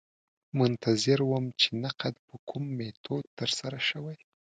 منتظر 0.59 1.19
وم 1.31 1.45
چې 1.61 1.67
نقد 1.83 2.13
په 2.27 2.35
کوم 2.47 2.63
میتود 2.77 3.25
ترسره 3.39 3.79
شوی. 3.89 4.17